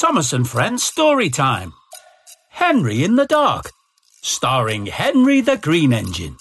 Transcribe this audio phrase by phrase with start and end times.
[0.00, 1.74] Thomas and Friends Story Time.
[2.48, 3.70] Henry in the Dark,
[4.22, 6.38] starring Henry the Green Engine,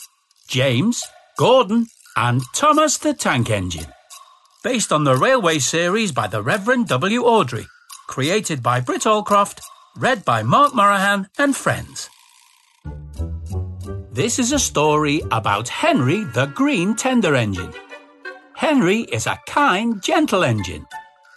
[0.47, 1.04] James,
[1.38, 3.87] Gordon, and Thomas the Tank Engine.
[4.63, 7.23] Based on the railway series by the Reverend W.
[7.23, 7.66] Awdry,
[8.07, 9.60] created by Britt Allcroft,
[9.98, 12.10] read by Mark Moraghan and friends.
[14.14, 17.73] This is a story about Henry the Green Tender Engine.
[18.55, 20.86] Henry is a kind, gentle engine,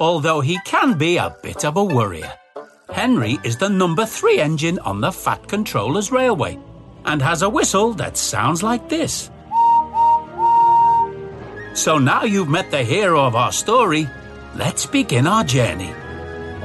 [0.03, 2.33] although he can be a bit of a worrier.
[2.91, 6.59] Henry is the number three engine on the Fat Controllers Railway
[7.05, 9.31] and has a whistle that sounds like this.
[11.75, 14.09] So now you've met the hero of our story,
[14.57, 15.95] let's begin our journey.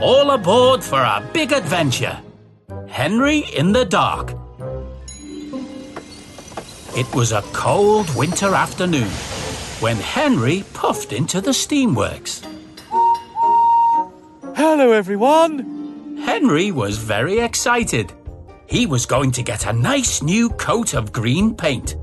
[0.02, 2.20] All aboard for a big adventure.
[2.88, 4.34] Henry in the Dark.
[6.98, 9.12] It was a cold winter afternoon
[9.80, 12.47] when Henry puffed into the steamworks.
[14.58, 16.18] Hello, everyone.
[16.26, 18.12] Henry was very excited.
[18.66, 21.96] He was going to get a nice new coat of green paint.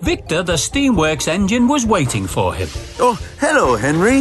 [0.00, 2.68] Victor, the steamworks engine, was waiting for him.
[2.98, 4.20] Oh, hello, Henry.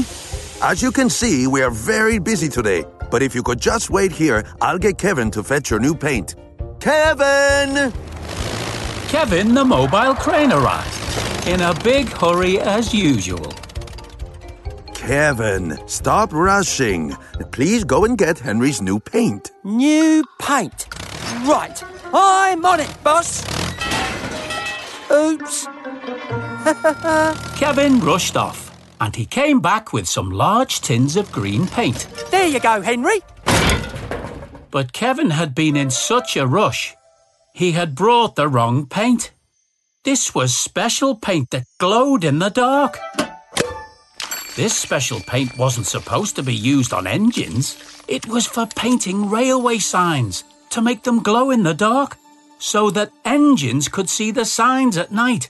[0.61, 2.83] As you can see, we are very busy today.
[3.09, 6.35] But if you could just wait here, I'll get Kevin to fetch your new paint.
[6.81, 7.93] Kevin!
[9.07, 13.53] Kevin, the mobile crane, arrived in a big hurry as usual.
[15.05, 17.11] Kevin, stop rushing.
[17.51, 19.51] Please go and get Henry's new paint.
[19.65, 20.87] New paint.
[21.45, 21.83] Right.
[22.13, 23.43] I'm on it, boss.
[25.11, 25.65] Oops.
[27.59, 32.07] Kevin rushed off and he came back with some large tins of green paint.
[32.31, 33.19] There you go, Henry.
[34.71, 36.95] But Kevin had been in such a rush,
[37.53, 39.31] he had brought the wrong paint.
[40.05, 42.99] This was special paint that glowed in the dark.
[44.55, 47.75] This special paint wasn't supposed to be used on engines.
[48.07, 52.17] It was for painting railway signs to make them glow in the dark
[52.59, 55.49] so that engines could see the signs at night.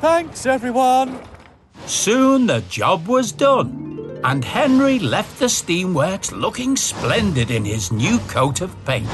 [0.00, 1.18] Thanks, everyone.
[1.86, 8.18] Soon the job was done, and Henry left the steamworks looking splendid in his new
[8.28, 9.10] coat of paint.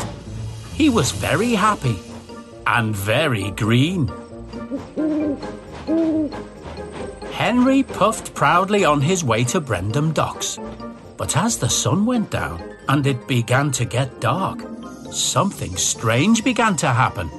[0.75, 1.98] He was very happy
[2.66, 4.12] and very green.
[7.48, 10.59] Henry puffed proudly on his way to Brendam Docks.
[11.16, 14.60] But as the sun went down and it began to get dark,
[15.10, 17.31] something strange began to happen.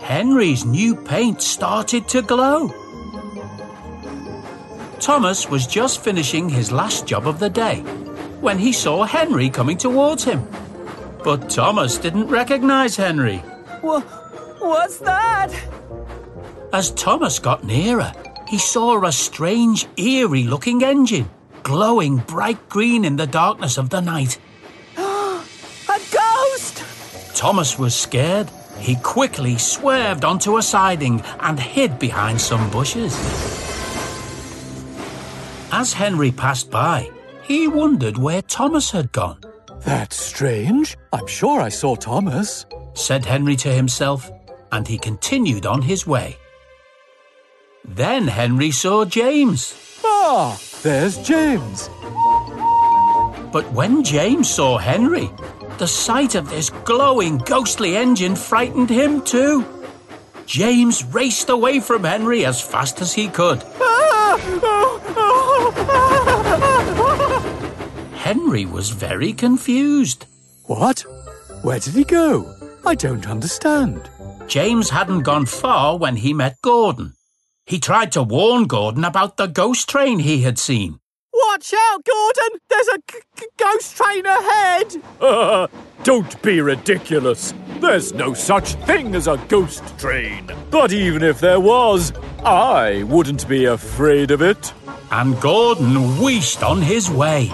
[0.00, 2.70] Henry's new paint started to glow.
[4.98, 7.80] Thomas was just finishing his last job of the day
[8.40, 10.48] when he saw Henry coming towards him.
[11.22, 13.42] But Thomas didn't recognize Henry.
[13.82, 14.00] Wha
[14.60, 15.52] what's that?
[16.72, 18.14] As Thomas got nearer,
[18.52, 21.26] he saw a strange, eerie looking engine,
[21.62, 24.38] glowing bright green in the darkness of the night.
[24.98, 26.84] A ghost!
[27.34, 28.50] Thomas was scared.
[28.78, 33.16] He quickly swerved onto a siding and hid behind some bushes.
[35.72, 37.10] As Henry passed by,
[37.42, 39.40] he wondered where Thomas had gone.
[39.80, 40.98] That's strange.
[41.14, 42.66] I'm sure I saw Thomas.
[42.92, 44.30] said Henry to himself,
[44.72, 46.36] and he continued on his way.
[47.84, 49.74] Then Henry saw James.
[50.04, 51.88] Ah, there's James.
[53.52, 55.30] But when James saw Henry,
[55.78, 59.66] the sight of this glowing, ghostly engine frightened him too.
[60.46, 63.62] James raced away from Henry as fast as he could.
[68.14, 70.26] Henry was very confused.
[70.64, 71.04] What?
[71.62, 72.54] Where did he go?
[72.86, 74.08] I don't understand.
[74.46, 77.14] James hadn't gone far when he met Gordon.
[77.66, 80.98] He tried to warn Gordon about the ghost train he had seen.
[81.32, 82.60] Watch out, Gordon!
[82.68, 85.02] There's a g- g- ghost train ahead!
[85.20, 85.68] Ah,
[86.02, 87.54] don't be ridiculous.
[87.80, 90.50] There's no such thing as a ghost train.
[90.70, 92.12] But even if there was,
[92.44, 94.72] I wouldn't be afraid of it.
[95.10, 97.48] And Gordon wheezed on his way.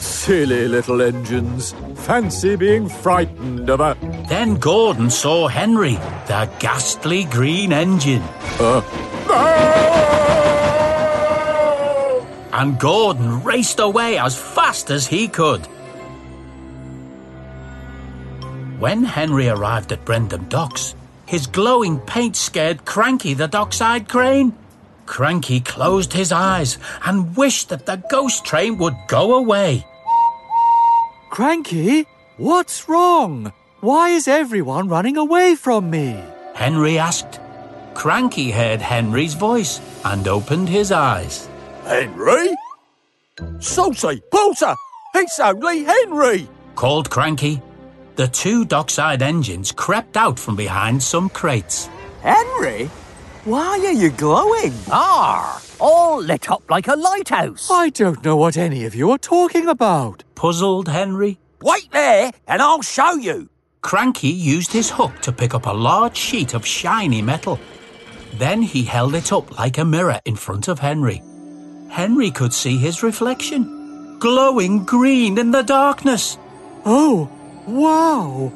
[0.00, 1.74] Silly little engines.
[1.96, 3.96] Fancy being frightened of a.
[4.28, 5.94] Then Gordon saw Henry,
[6.26, 8.22] the ghastly green engine.
[8.58, 8.80] Uh,
[12.52, 15.66] And Gordon raced away as fast as he could.
[18.78, 20.94] When Henry arrived at Brendam Docks,
[21.26, 24.54] his glowing paint scared Cranky the dockside crane.
[25.06, 29.86] Cranky closed his eyes and wished that the ghost train would go away.
[31.30, 32.06] Cranky?
[32.36, 33.52] What's wrong?
[33.80, 36.22] Why is everyone running away from me?
[36.54, 37.40] Henry asked.
[37.94, 41.48] Cranky heard Henry's voice and opened his eyes.
[41.84, 42.54] Henry?
[43.58, 44.74] Salty, Porter,
[45.14, 46.48] it's only Henry.
[46.74, 47.60] called Cranky.
[48.16, 51.88] The two dockside engines crept out from behind some crates.
[52.22, 52.86] Henry?
[53.44, 54.74] Why are you glowing?
[54.90, 57.70] Ah, all lit up like a lighthouse.
[57.70, 60.22] I don't know what any of you are talking about.
[60.34, 61.38] Puzzled Henry.
[61.62, 63.48] Wait there, and I'll show you.
[63.80, 67.58] Cranky used his hook to pick up a large sheet of shiny metal.
[68.34, 71.22] Then he held it up like a mirror in front of Henry.
[71.88, 76.38] Henry could see his reflection, glowing green in the darkness.
[76.84, 77.28] Oh,
[77.66, 78.52] wow.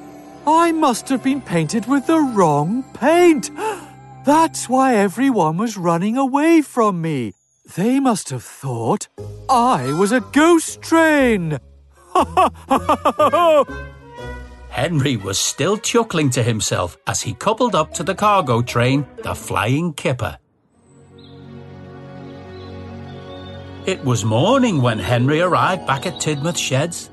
[0.46, 3.50] I must have been painted with the wrong paint.
[4.24, 7.32] That's why everyone was running away from me.
[7.76, 9.08] They must have thought
[9.48, 11.58] I was a ghost train.
[14.74, 19.32] Henry was still chuckling to himself as he coupled up to the cargo train, the
[19.32, 20.36] Flying Kipper.
[23.86, 27.08] It was morning when Henry arrived back at Tidmouth Sheds.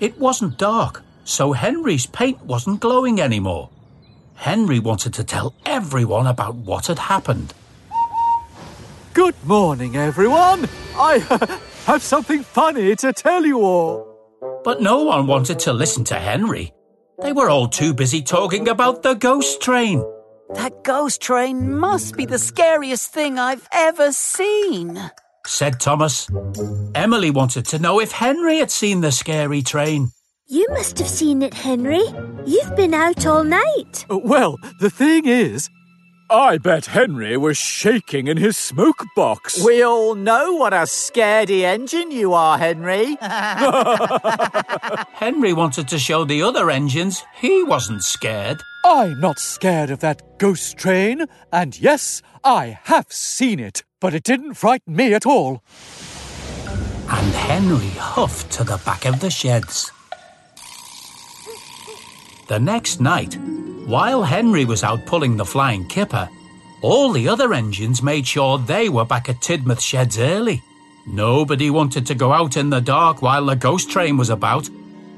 [0.00, 3.70] It wasn't dark, so Henry's paint wasn't glowing anymore.
[4.34, 7.54] Henry wanted to tell everyone about what had happened.
[9.14, 10.68] Good morning, everyone.
[10.94, 11.20] I
[11.86, 14.06] have something funny to tell you all.
[14.62, 16.74] But no one wanted to listen to Henry.
[17.22, 20.04] They were all too busy talking about the ghost train.
[20.54, 25.10] That ghost train must be the scariest thing I've ever seen.
[25.46, 26.28] said Thomas.
[26.94, 30.10] Emily wanted to know if Henry had seen the scary train.
[30.46, 32.02] You must have seen it, Henry.
[32.46, 34.06] You've been out all night.
[34.08, 35.68] Uh, Well, the thing is,
[36.30, 39.64] I bet Henry was shaking in his smoke box.
[39.64, 43.16] we all know what a scaredy engine you are, Henry.
[45.14, 48.60] Henry wanted to show the other engines he wasn't scared.
[48.84, 54.22] I'm not scared of that ghost train, and yes, I have seen it, but it
[54.22, 55.62] didn't frighten me at all.
[57.10, 59.90] And Henry huffed to the back of the sheds.
[62.48, 63.38] The next night,
[63.88, 66.28] while Henry was out pulling the flying kipper,
[66.82, 70.62] all the other engines made sure they were back at Tidmouth Sheds early.
[71.06, 74.68] Nobody wanted to go out in the dark while the ghost train was about,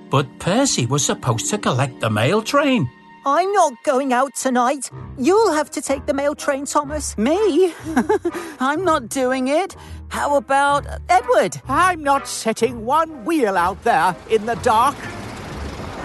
[0.09, 2.89] but Percy was supposed to collect the mail train.
[3.27, 4.89] I'm not going out tonight.
[5.19, 7.19] You'll have to take the mail train, Thomas.
[7.19, 7.75] Me?
[8.61, 9.75] I'm not doing it.
[10.11, 11.61] How about Edward?
[11.67, 14.97] I'm not setting one wheel out there in the dark.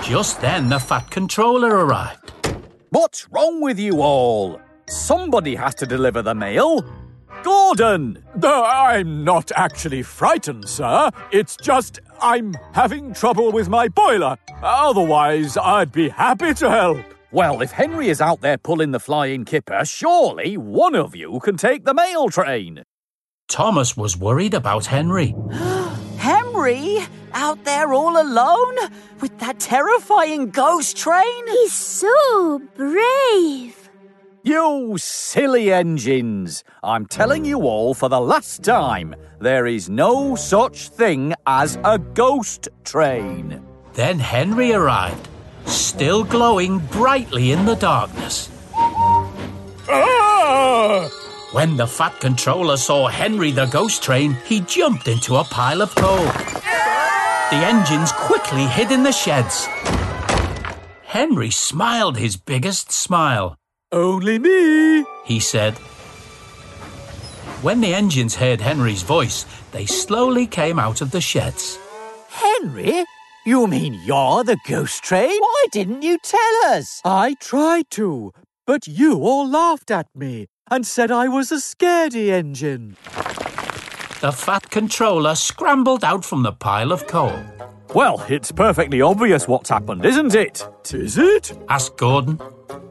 [0.04, 2.26] Just then, the Fat Controller arrived.
[2.96, 4.62] What's wrong with you all?
[4.88, 6.86] Somebody has to deliver the mail.
[7.44, 8.24] Gordon!
[8.42, 11.12] Uh, I'm not actually frightened, sir.
[11.30, 14.38] It's just I'm having trouble with my boiler.
[14.64, 17.04] Otherwise, I'd be happy to help.
[17.34, 21.58] Well, if Henry is out there pulling the flying kipper, surely one of you can
[21.58, 22.84] take the mail train.
[23.50, 25.36] Thomas was worried about Henry.
[26.56, 27.00] Henry?
[27.34, 28.76] Out there all alone?
[29.20, 31.48] With that terrifying ghost train?
[31.48, 33.90] He's so brave.
[34.42, 36.64] You silly engines!
[36.82, 42.00] I'm telling you all for the last time there is no such thing as a
[42.00, 43.62] ghost train.
[43.94, 45.28] Then Henry arrived,
[45.66, 48.50] still glowing brightly in the darkness.
[49.90, 51.10] Ah!
[51.56, 55.96] When the Fat Controller saw Henry the ghost train, he jumped into a pile of
[55.96, 56.26] coal.
[56.26, 59.66] The engines quickly hid in the sheds.
[61.04, 63.56] Henry smiled his biggest smile.
[63.94, 65.06] Only me.
[65.24, 65.76] he said.
[67.62, 71.80] When the engines heard Henry's voice, they slowly came out of the sheds.
[72.28, 73.06] Henry?
[73.46, 75.40] You mean you're the ghost train?
[75.40, 77.00] Why didn't you tell us?
[77.06, 78.34] I tried to,
[78.68, 82.98] but you all laughed at me and said I was a scaredy engine.
[84.22, 87.40] The Fat Controller scrambled out from the pile of coal.
[87.94, 90.68] Well, it's perfectly obvious what's happened, isn't it?
[90.92, 91.58] Is it?
[91.70, 92.40] Asked Gordon.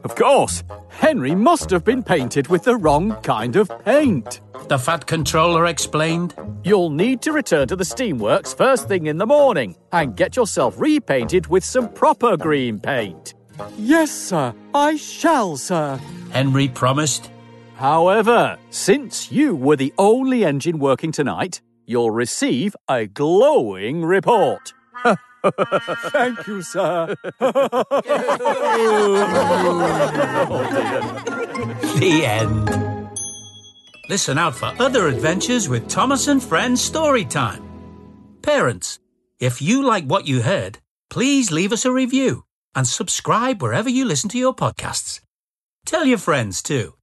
[0.03, 0.63] Of course.
[0.89, 4.39] Henry must have been painted with the wrong kind of paint.
[4.69, 6.33] The Fat Controller explained.
[6.63, 10.79] You'll need to return to the steamworks first thing in the morning and get yourself
[10.79, 13.33] repainted with some proper green paint.
[13.77, 14.53] Yes, sir.
[14.73, 15.99] I shall, sir.
[16.31, 17.29] Henry promised.
[17.75, 24.73] However, since you were the only engine working tonight, you'll receive a glowing report.
[25.43, 27.15] Thank you, sir.
[31.95, 33.09] The end.
[34.09, 37.63] Listen out for other adventures with Thomas and Friends story time.
[38.41, 38.99] Parents,
[39.39, 40.79] if you like what you heard,
[41.09, 42.43] please leave us a review
[42.75, 45.21] and subscribe wherever you listen to your podcasts.
[45.85, 46.93] Tell your friends too.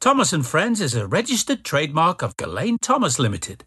[0.00, 3.64] Thomas and Friends is a registered trademark of Gullane Thomas Limited.